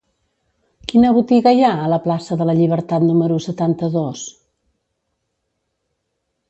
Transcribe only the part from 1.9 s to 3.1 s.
la plaça de la Llibertat